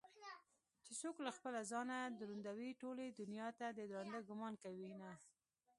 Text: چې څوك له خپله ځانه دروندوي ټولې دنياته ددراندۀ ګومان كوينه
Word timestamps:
چې 0.85 0.91
څوك 1.01 1.15
له 1.25 1.31
خپله 1.37 1.59
ځانه 1.71 1.97
دروندوي 2.19 2.71
ټولې 2.81 3.05
دنياته 3.19 3.65
ددراندۀ 3.77 4.19
ګومان 4.27 4.53
كوينه 4.63 5.11